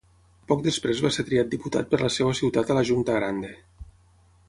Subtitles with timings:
[0.51, 3.55] Poc després va ser triat diputat per la seva ciutat a la Junta Grande.